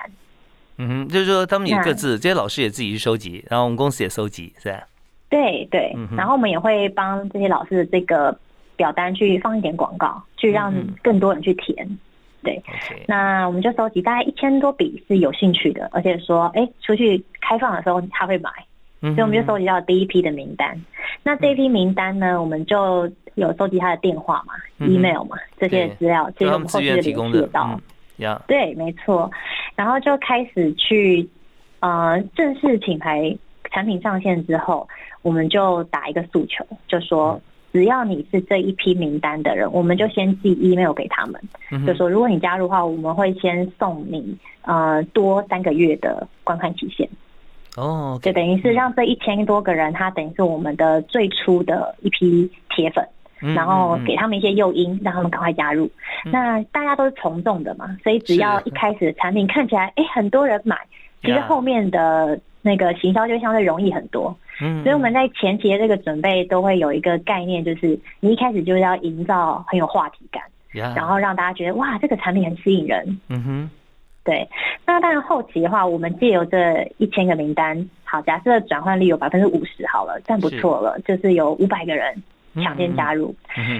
[0.78, 4.80] 嗯哼，就是说他们也各自，这些老师也自己去收集，然后我们公司也收集，是吧？
[5.32, 8.38] 对对，然后我们也会帮这些老师的这个
[8.76, 11.76] 表单去放一点广告，去让更多人去填。
[12.44, 12.62] 对，
[13.08, 18.50] 那我们就收集大概一千多笔是有兴趣的，而且说，哎，出去开放的时候他会买，
[19.00, 20.76] 所以我们就收集到第一批的名单。
[21.24, 24.54] 那这一批名单呢，我们就有收集他的电话嘛、
[24.86, 27.80] email 嘛这些资料，这些我们后续的联系到。
[28.48, 29.32] 对，没错。
[29.76, 31.30] 然后就开始去
[31.80, 33.34] 呃正式品牌
[33.70, 34.86] 产品上线之后。
[35.21, 37.39] 我们就打一个诉求，就说
[37.71, 47.07] 只要你是这一批名单的人，我们就先寄 email 给他们，就说如果你加入的话，我们会先送你呃多三个月的观看期限。
[47.77, 53.07] 哦，就等于是让这一千多个人，他等于是我们的最初的一批铁粉，
[53.55, 55.89] 然后给他们一些诱因，让他们赶快加入。
[56.25, 60.77] 那大家都是从众的嘛，所以只要一开始的产品看起来哎很多人买，
[61.21, 64.36] 其实后面的那个行销就相对容易很多。
[64.62, 70.43] 嗯，所以我们在前期的这个准备都会有一个概念，就是你一开始就是要营造很有话题感，
[70.95, 73.19] 然后让大家觉得哇，这个产品很吸引人。
[73.30, 73.69] 嗯哼，
[74.24, 74.47] 对。
[74.86, 82.21] 那当然后期的话，我们借由这一千个名单，好，假设转换率有百分之五十好了，算不错了，就是有五百个人
[82.56, 83.34] 抢先加入。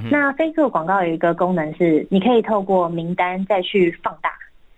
[0.10, 4.32] 那 Facebook 广告有一个功能是，你可以透过名单再去放大，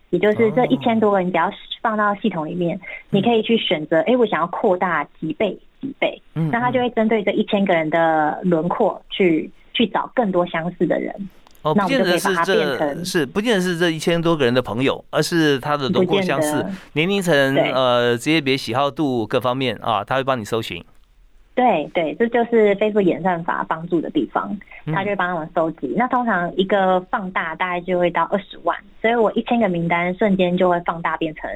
[0.10, 5.58] 也就是这一千多个人只要放到系统里面，你可以去选择，哎，我想要扩大几倍。
[5.84, 11.14] 几倍，嗯，那他就会针对这一千个人的轮廓去去找更多相似的人。
[11.62, 20.84] 哦，不见得是这，是不见得是这一千多个人的朋友，而是他的轮廓相似，年龄层、呃，职业别、喜好度各方面啊，他会帮你搜寻。
[21.56, 25.94] 对对，这就是 Facebook 演算法帮助的地方，他就会帮他们搜集。
[25.96, 31.50] 那通常一个放大大概就会到二十万，所以我一千个名单瞬间就会放大变成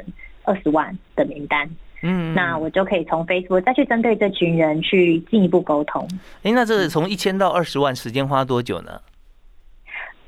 [0.43, 1.67] 二十万的名单。
[2.01, 6.07] 嗯，那我就可以从 Facebook 再去针对这群人去进一步沟通。
[6.43, 9.01] 哎，那这从一千到二十万时间花多久呢？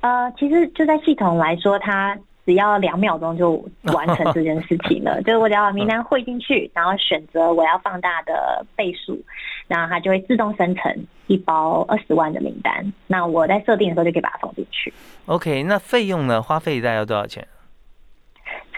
[0.01, 5.21] 呃，其实就在系统来说，它只要两秒钟就完成这件事情了。
[5.27, 9.21] 就是我只要把名单汇进去，然后选择我要放大的倍数，
[9.67, 12.93] 那它就会自动生成一包二十万的名单。
[13.07, 14.91] 那我在设定的时候就可以把它放进去。
[15.25, 16.41] OK，那费用呢？
[16.41, 17.45] 花费大概要多少钱？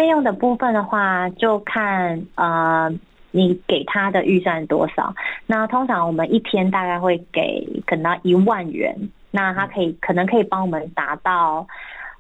[0.01, 2.91] 费用的部分的话，就看呃
[3.29, 5.13] 你给他的预算多少。
[5.45, 8.95] 那通常我们一天大概会给可能一万元，
[9.29, 11.67] 那他可以可能可以帮我们达到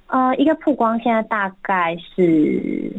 [0.05, 2.93] 呃一个曝光，现在大概是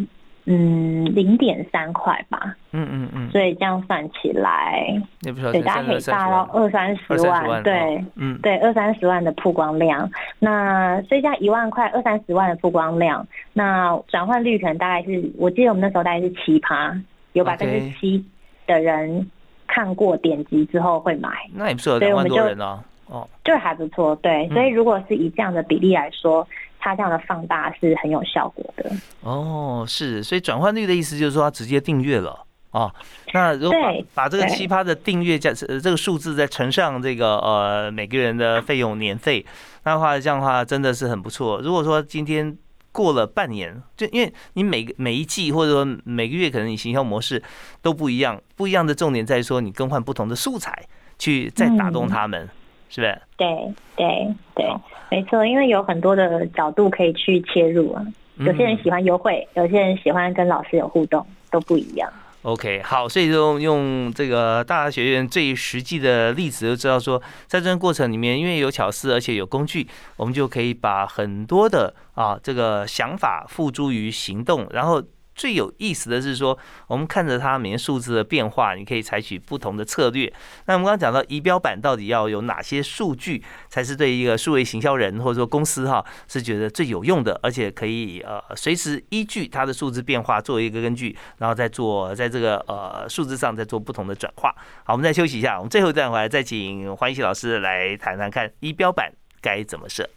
[0.45, 2.57] 嗯，零点三块吧。
[2.73, 3.31] 嗯嗯嗯。
[3.31, 7.63] 所以这样算起来，对，大家可以大到二三十万。
[7.63, 10.11] 对，嗯，对，二三十万的曝光量。
[10.41, 16.93] 那所以这样一万块，二三十万的曝光量，那转换率可能大概是，我记得我们那时候大概是七趴，
[17.35, 18.25] 有百分之七
[18.67, 19.31] 的人
[19.69, 21.29] 看过点击之后会买。
[21.55, 22.83] 那也不是两万多人啊。
[23.07, 24.17] 哦，就还不错。
[24.17, 26.45] 对，所以如果是以这样的比例来说。
[26.83, 28.91] 它这样的放大是很有效果的
[29.21, 32.93] 哦，是，所以转换率的意思就是说，它直接订阅了哦。
[33.33, 33.79] 那如果
[34.13, 39.47] 把把这个奇葩的订阅价这个数字再乘上这个呃每个人的费用年费，
[39.85, 41.61] 那的话这样的话真的是很不错。
[41.63, 42.59] 如果说今天
[42.91, 47.41] 过了半年，就因为你每个每一季或者说每个月可能你行销模式
[47.81, 50.85] 都不一样，不一样的重点在于说你更换不同的素材
[51.17, 52.49] 去再打动他们。
[52.95, 53.23] 是不是？
[53.39, 54.67] 对对对，
[55.11, 58.07] 没错，因为有很多的角度可以去切入啊。
[58.37, 62.13] 有些人喜欢优惠，有些人喜欢跟老师有互动，都不一样。
[62.43, 75.03] OK，好，所以就用这个大学院最实际的例子，就知道说，在这个过程里面，因为有巧思，而且有工具，我们就可以把很多的啊这个想法付诸于行动，然后。
[75.35, 80.33] 最有意思的是说，我们看着它每年数字的变化，你可以采取不同的策略。
[80.67, 94.55] 那我们刚刚讲到仪表板到底要有哪些数据，才是对一个数位行销人或者说公司哈是觉得最有用的，而且可以呃随时依据它的数字变化作为一个根据，然后再做在这个呃数字上再做不同的转化。
[94.85, 100.09] 好，我们再休息一下，我们最后一段回来再请黄喜老师来谈谈看仪表板该怎么设。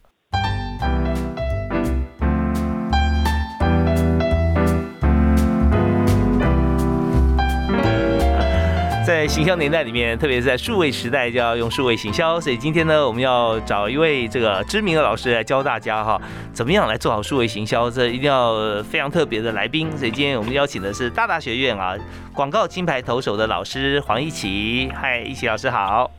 [9.27, 12.39] 行销年代里面，特别是在数位时代，就要用数位行销。
[12.39, 16.21] 所以今天呢，我们要找一位这个知名的老师来教大家哈，
[16.53, 17.89] 怎么样来做好数位行销。
[17.89, 19.89] 这一定要非常特别的来宾。
[19.97, 21.95] 所以今天我们邀请的是大大学院啊
[22.33, 24.91] 广告金牌投手的老师黄一奇。
[24.93, 26.11] 嗨，一奇老师好。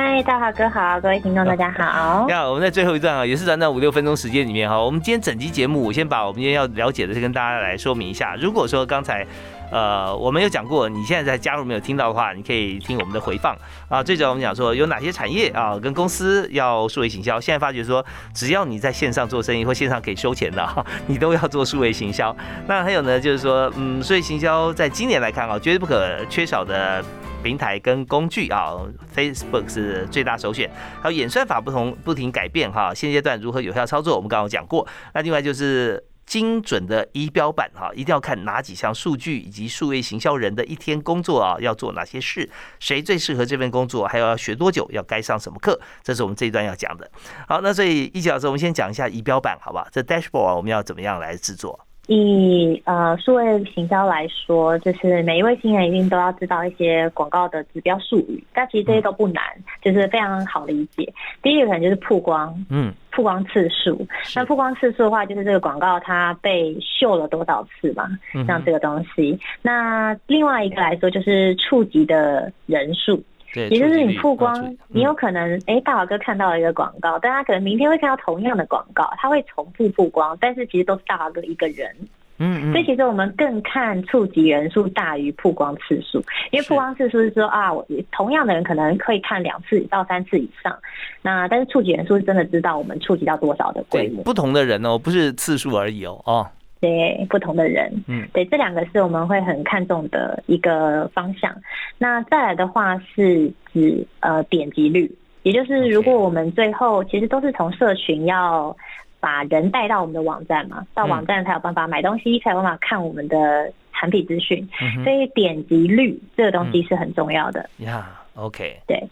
[0.00, 2.24] 嗨，大华哥好，各位听众大家好。
[2.28, 8.36] 你好，我们在最后一段啊，也是短短五六分钟时间里面哈，我们今天整集节目，我先把我们今天要了解的，跟大家来说明一下。
[8.40, 9.26] 如果说刚才。
[9.70, 13.54] 呃，我们有讲过，你现在在加入没有听到的话，你可以听我们的回放
[13.90, 14.02] 啊。
[14.02, 17.38] 最主要我们讲说有哪些产业啊，跟公司要数位行销。
[17.38, 20.66] 现在发觉说，只要你在线上做生意或线上可以收钱的，
[21.06, 22.34] 你都要做数位行销。
[22.66, 27.04] 那还有呢，就是说，嗯，数位行销在今年来看啊，绝对不可缺少的
[27.42, 28.76] 平台跟工具啊
[29.14, 30.70] ，Facebook 是最大首选。
[31.02, 34.86] 还有演算法不同不停改变哈，现阶段如何有效操作，我们刚刚讲过。
[35.14, 36.04] 那另外就是。
[36.28, 42.46] 精准的仪表板哈，一定要看哪几项数据，以及数位行销人的一天工作啊，要做哪些事，
[42.78, 47.10] 谁最适合这份工作，还有要学多久，要该上什么课，这是我们这一段要讲的。
[47.48, 49.88] 好，那所以一节老师，我们先讲一下仪表板，好不好？
[49.90, 51.87] 这 dashboard 我们要怎么样来制作？
[52.08, 59.44] 以呃数位行销来说，就是每一位新人一定都要知道一些广告的指标术语，但其实这些都不难，
[59.82, 61.12] 就是非常好理解。
[61.42, 64.06] 第一个可能就是曝光，嗯，曝光次数。
[64.34, 68.08] 那曝光次数的话，就是这个广告它被秀了多少次嘛，
[68.46, 69.38] 像这个东西。
[69.60, 73.22] 那另外一个来说，就是触及的人数。
[73.54, 81.90] 也就是你曝光，你有可能哎，大华哥看到了一个广告，但他可能明天会看到同样的广告，他会重复曝光，但是其实都是大华哥一个人。
[82.38, 82.72] 嗯嗯。
[82.72, 90.78] 所以其实我们更看触及人数大于曝光次数，因为曝光次数是说啊，我同样的人可能可以看两次到三次以上，
[91.22, 94.22] 那但是触及人数是真的知道我们触及到多少的规模。
[94.22, 96.46] 不同的人哦，不是次数而已哦，哦。
[96.80, 101.54] 对不同的人，嗯，对，这两个是我们会很看重的一个方向。
[101.98, 105.10] 那再来的话是指呃点击率，
[105.42, 108.76] 也就是如果我们最后其实都是从社群要
[109.18, 114.68] 把人带到我们的网站嘛，到网站才有办法买东西，才有办法看我们的产品资讯，
[115.02, 117.68] 所以点击率这个东西是很重要的。
[117.78, 119.02] 呀，OK，对。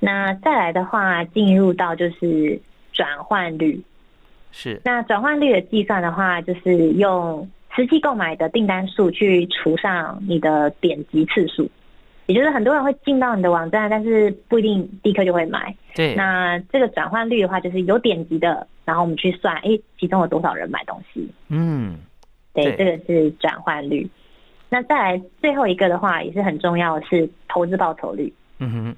[0.00, 2.60] 那再来的话，进入到就是
[2.92, 3.80] 转换率。
[4.56, 11.68] 是，那转换率的计算的话，就是用实际购买的订单数去除上你的点击次数，
[12.26, 15.74] 也就是很多人会进到你的网站，但是不一定立刻就会买。
[15.92, 21.28] 对，那这个转换率的话，就是有点击的，然后我们去算，哎，其中有多少人买东西？
[21.48, 21.98] 嗯，
[22.52, 24.08] 对，这个是转换率。
[24.70, 28.32] 那再来最后一个的话，也是很重要的是投资报酬率。
[28.60, 28.96] 嗯哼，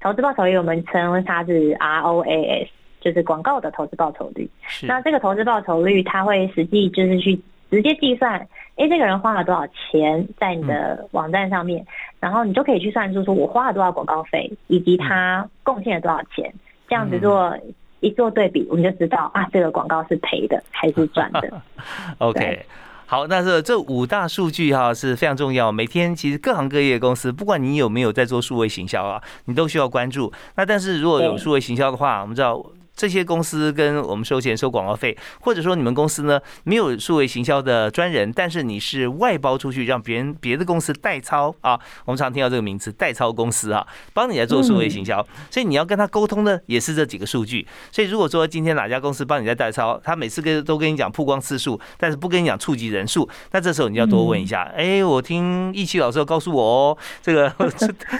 [0.00, 2.68] 投资报酬率我们称它是 ROAS。
[3.00, 4.48] 就是广告的投资报酬率，
[4.82, 8.40] 那这个投资报酬率，它会实际就是去直接计算，
[8.76, 11.86] 哎，这个人花了多少钱在你的网站上面，
[12.18, 16.52] 然后你就可以去算出说我花了多少广告费，以及他贡献了多少钱，
[16.88, 17.56] 这样子做
[18.00, 21.62] 一做对比，我们就知道啊，这个广告是赔的还是赚的。
[22.18, 22.64] OK。
[23.06, 25.72] 好，那是这五大数据哈是非常重要。
[25.72, 30.30] 每天其实各行各业公司，不管你有没有在做数位行销啊，你都需要关注。
[30.56, 32.62] 那但是如果有数位行销的话，我们知道。
[32.98, 47.64] 这些公司跟我们收钱收广告费，或者说你们公司呢没有数位行销的专人，但是你是外包出去让别人别的公司代操啊，我们常听到这个名词代操公司啊，帮你来做数位行销，所以你要跟他沟通的也是这几个数据。
[47.92, 57.54] 所以如果说今天哪家公司帮你在代操，他每次跟都跟你讲曝光次数，但是不跟你讲触及人数，那这时候你要多问一下，哎，我听易奇老师告诉我哦，这个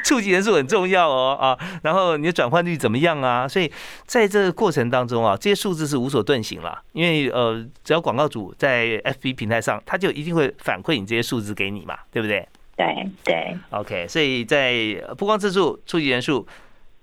[0.05, 3.49] 触及人数很重要哦啊，然后你的转换率怎么样啊？
[3.49, 3.69] 所以
[4.07, 12.47] 在这个过过程当中啊，这些数字是无所遁形了，因为呃，只要广告主在 FB 平台上，他就一定会反馈你这些数字给你嘛，对不对？
[12.77, 13.57] 对对。
[13.71, 16.47] OK，所以在曝光次数、触及人数、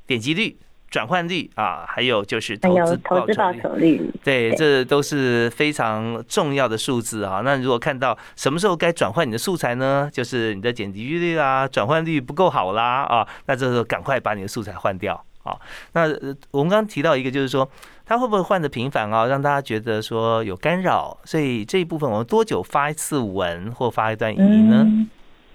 [0.05, 0.55] 点击率、
[0.91, 7.41] 转换率啊，还有就是投资投资报酬率，对，这都是非常重要的数字啊。
[7.43, 10.07] 那如果看到什么时候该转换你的素材呢？
[10.13, 15.26] 就是你的剪辑率啊，转换率不够好啦啊，那这时候赶快把你的素材换掉。
[15.46, 15.62] 好，
[15.93, 16.08] 那
[16.50, 17.70] 我们刚刚提到一个，就是说
[18.04, 25.08] 它会不会换的频繁啊，让大家觉得说有干扰，所以这一部分我们多久发一次文或发一段语音呢？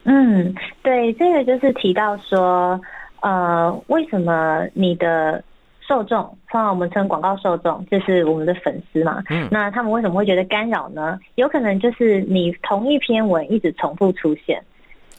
[0.04, 2.80] 嗯，对，这个就是提到说，
[3.20, 5.42] 呃，为什么你的
[5.80, 11.18] 受众，通常我们称广告受众，就是我们的粉丝嘛，嗯，那他们为什么会觉得干扰呢？
[11.34, 14.62] 有可能就是你同一篇文一直重复出现。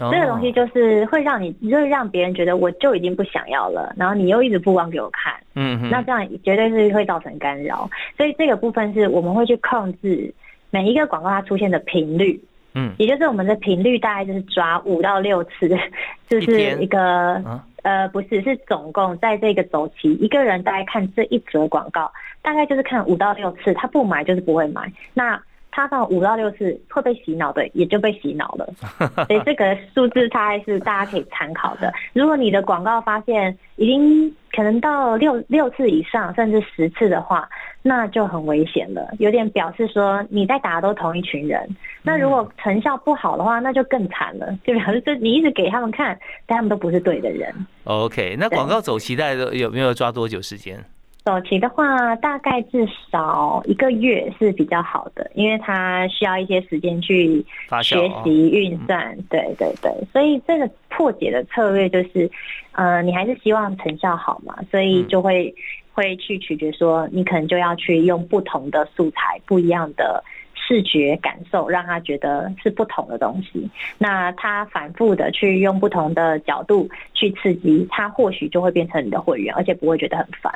[0.09, 7.87] 这个东西就是会让你，就是让别人觉得我就已经不想要了，然后你又一直不光给我看，嗯，那这样绝对是会造成干扰。
[8.17, 10.33] 所以这个部分是我们会去控制
[10.71, 12.41] 每一个广告它出现的频率，
[12.73, 15.69] 嗯，也就是我们的频率大概就是抓五到六次，
[16.27, 17.43] 就是一个
[17.83, 24.91] 呃不是是总共在这个周期，一个人大概看这一则广告，大概就是看五到六次，他不买就是不会买。
[25.13, 25.39] 那
[25.71, 28.69] 他到五到六次会被洗脑的，也就被洗脑了。
[29.27, 31.91] 所以这个数字大概是大家可以参考的。
[32.13, 37.49] 如果你的广告发现已经可能到六六次以上，甚至十次的话，
[37.81, 41.67] 那就很危险了，有点表示说你在打的都同一群人。
[42.03, 47.53] 那如果成效不好的话，那就更惨了，就表示这你一直给他们看，但他们都不是对的人。
[47.85, 50.83] OK，那广告走期待有没有抓多久时间？
[51.23, 57.45] 早期的话，大概至少一个月是比较好的，因为它需要一些时间去
[57.83, 59.15] 学习运算。
[59.29, 62.29] 对对对，所以这个破解的策略就是，
[62.71, 65.53] 呃，你还是希望成效好嘛，所以就会
[65.93, 70.23] 会去取决说，你可能就要去用不同的素材，不一样的。
[70.53, 80.53] 视觉感受让他觉得是不同的东西，那他反复的去用不同的角度去刺激，他或许就会变成你的会员，而且不会觉得很烦。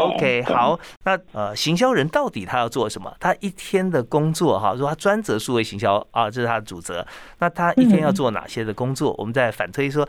[0.00, 3.14] OK，好，那呃，行销人到底他要做什么？
[3.20, 7.06] 他一天的工作哈，如果他专责数位行销啊，这是他的主责，
[7.38, 9.14] 那他一天要做哪些的工作？
[9.18, 10.08] 我们再反推说，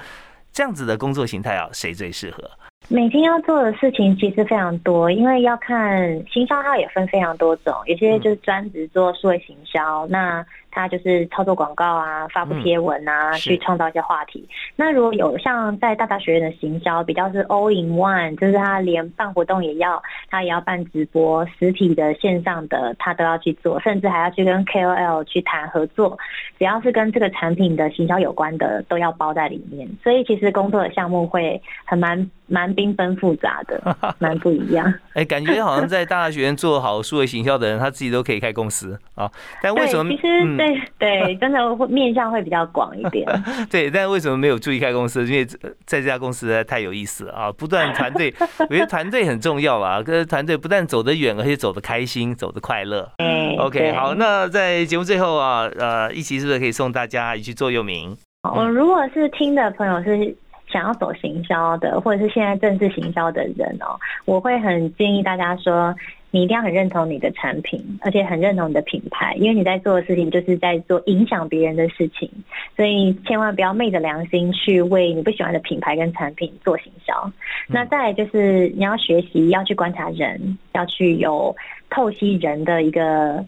[0.52, 2.50] 这样子的工作形态啊，谁最适合？
[2.90, 10.46] 每天要做的事情其实非常多，因为要看行销，它也分非常多种，有些就是专职做数位行销，那。
[10.74, 14.48] 他就是操作广告啊，发布贴文啊，去创造一些话题。
[14.76, 26.18] 那如果有像在大大学院的行销，比较是 all in one，就是他连办活动也要，他也要办直播，实体的、线上的他都要去做，甚至还要去跟 KOL 去谈合作。
[26.58, 29.88] 只要是跟这个产品的行销有关的，都要包在里面。
[30.04, 34.92] 所以其实工作的项目会很蛮蛮缤纷复杂的， 蛮不一样。
[35.14, 39.30] 哎，感觉好像在大大学院做好数位行销的人，他自己都可以开公司啊。
[39.62, 40.10] 但为什么？
[40.10, 40.63] 其实。
[40.64, 43.28] 对对， 真的会面向会比较广一点。
[43.70, 45.26] 对，但为什么没有注意开公司？
[45.26, 45.46] 因为
[45.86, 47.52] 在这家公司太有意思了啊！
[47.52, 48.34] 不断团队，
[48.70, 50.02] 我觉得团队很重要啊。
[50.02, 53.10] 跟团队不但走得远，而且走得开心，走得快乐。
[53.18, 58.16] 嗯，OK，好，那在节目最后啊，呃，一起是不是可以送大家一句座右铭？
[58.44, 60.36] 我如果是听的朋友是
[60.72, 65.94] 想要走行销的，或者是现在正式行销的人哦，我会很建议大家说。
[66.34, 72.28] 你一定要很认同你的产品，而且很认同你的品牌，因为你在做的事情就是在做影响别人的事情，
[72.76, 77.32] 所以千万不要昧着良心去为你不喜欢的品牌跟产品做行销。
[77.68, 81.56] 那再来就是你要学习，要去观察人，要去有
[81.92, 83.46] 透析人的一个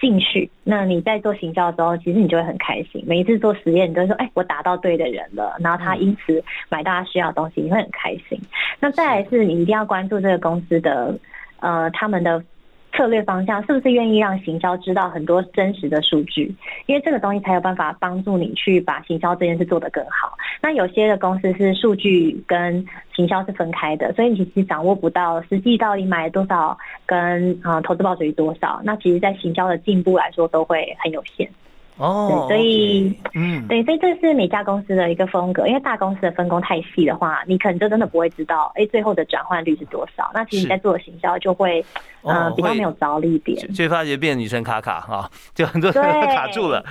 [0.00, 0.48] 兴趣。
[0.62, 3.04] 那你在做行销的时候，其实你就会很开心。
[3.06, 8.40] 每一次做实验，你都说：“哎，我打到对的人了。”然后他因此买到他需要的东西，你会很开心。
[8.80, 11.14] 那再来是你一定要关注这个公司的。
[11.64, 12.44] 呃，他们的
[12.92, 16.54] 策略方向是不是愿意让行销知道很多真实的数据？
[16.86, 20.36] 因为这个东西才有办法帮助你去把行销这件事做得更好。
[20.62, 22.84] 那有些的公司是数据跟
[23.16, 28.80] 行销是分开的，所以你其实掌握不到实际到底买了多少跟啊投资报酬率多少。
[28.84, 31.48] 那其实，在行销的进步来说，都会很有限。
[31.96, 35.64] 哦，所以，嗯，对，所以这是每家公司的一个风格。
[35.68, 40.28] 因为大公司的分工太细的话，你可能就真的不会知道，哎，最后的转换率是多少。
[40.34, 41.84] 那其实你在做的行销就会，
[42.22, 46.02] 呃，比较没有着力点，就发觉变女生卡卡哈，就很多人
[46.34, 46.84] 卡住了。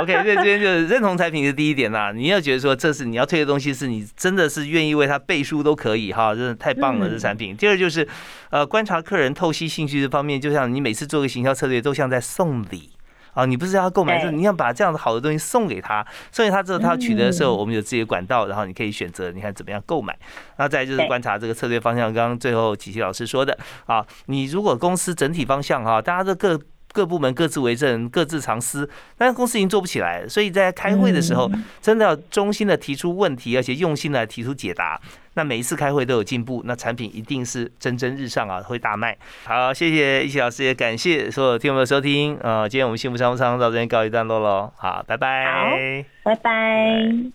[0.00, 2.10] OK，所以这边就是认同产品是第一点啦。
[2.10, 7.56] 你要觉得说这是你要推的东西，是你真的是愿意为他背书都可以哈，真的太棒了这产品。
[7.56, 8.08] 第二就是，
[8.50, 12.90] 呃，观察客人透析兴趣这方面，就像你每次做个行销策略，都像在送礼。
[13.34, 20.16] 啊，你不是要购买，是你要把这样的好的东西送给他，送给他之后，他取得的时候，我们有自己的管道，然后你可以选择，你看怎么样购买。
[20.56, 23.56] 那再就是观察这个策略方向，刚刚最后琪琪老师说的
[23.86, 26.60] 啊，你如果公司整体方向哈，大家都各。
[26.92, 31.48] 各部门各自为政，各自藏私，但是公司已经做不起来，所以在开会的时候，
[31.80, 35.00] 真的要衷心的提出问题，而且用心的提出解答。
[35.34, 39.16] 那每一次开会都有进步，那产品一定是蒸蒸日上啊，会大卖。
[39.44, 42.36] 好，谢谢一起老师，也感谢所有听众的收听。
[42.42, 44.72] 呃，今天我们幸福商务舱到这边告一段落喽。
[44.76, 45.46] 好，拜拜。
[45.46, 45.76] 好，
[46.24, 47.30] 拜拜。